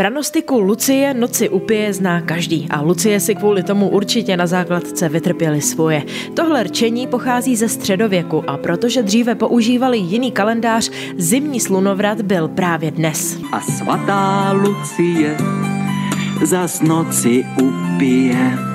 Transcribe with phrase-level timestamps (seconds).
[0.00, 5.60] Pranostiku Lucie noci upije zná každý a Lucie si kvůli tomu určitě na základce vytrpěli
[5.60, 6.02] svoje.
[6.34, 12.90] Tohle rčení pochází ze středověku a protože dříve používali jiný kalendář, zimní slunovrat byl právě
[12.90, 13.38] dnes.
[13.52, 15.36] A svatá Lucie
[16.44, 18.69] zas noci upije.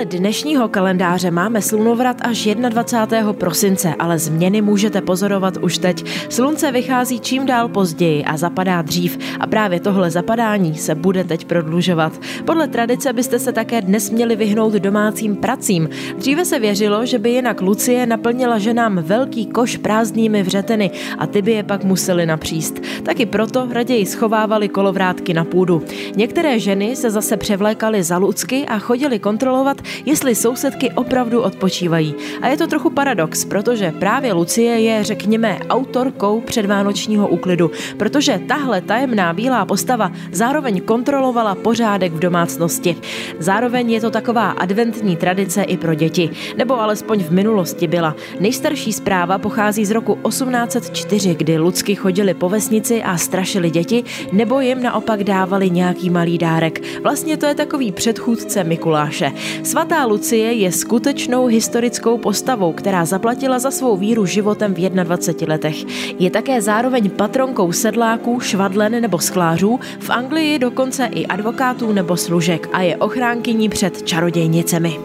[0.00, 3.32] Podle dnešního kalendáře máme slunovrat až 21.
[3.32, 6.04] prosince, ale změny můžete pozorovat už teď.
[6.28, 11.44] Slunce vychází čím dál později a zapadá dřív a právě tohle zapadání se bude teď
[11.44, 12.20] prodlužovat.
[12.44, 15.88] Podle tradice byste se také dnes měli vyhnout domácím pracím.
[16.16, 21.42] Dříve se věřilo, že by jinak Lucie naplnila ženám velký koš prázdnými vřeteny a ty
[21.42, 22.80] by je pak museli napříst.
[23.02, 25.82] Taky proto raději schovávali kolovrátky na půdu.
[26.16, 32.14] Některé ženy se zase převlékaly za lucky a chodili kontrolovat kontrolovat, jestli sousedky opravdu odpočívají.
[32.42, 38.80] A je to trochu paradox, protože právě Lucie je, řekněme, autorkou předvánočního úklidu, protože tahle
[38.80, 42.96] tajemná bílá postava zároveň kontrolovala pořádek v domácnosti.
[43.38, 48.16] Zároveň je to taková adventní tradice i pro děti, nebo alespoň v minulosti byla.
[48.40, 54.60] Nejstarší zpráva pochází z roku 1804, kdy Lucky chodili po vesnici a strašili děti, nebo
[54.60, 57.02] jim naopak dávali nějaký malý dárek.
[57.02, 59.32] Vlastně to je takový předchůdce Mikuláše.
[59.80, 65.76] Svatá Lucie je skutečnou historickou postavou, která zaplatila za svou víru životem v 21 letech.
[66.20, 72.68] Je také zároveň patronkou sedláků, švadlen nebo sklářů, v Anglii dokonce i advokátů nebo služek
[72.72, 75.00] a je ochránkyní před čarodějnicemi.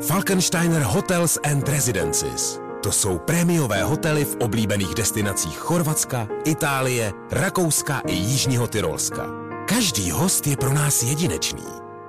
[0.00, 2.60] Falkensteiner Hotels and Residences.
[2.82, 9.26] To jsou prémiové hotely v oblíbených destinacích Chorvatska, Itálie, Rakouska i Jižního Tyrolska.
[9.68, 11.83] Každý host je pro nás jedinečný.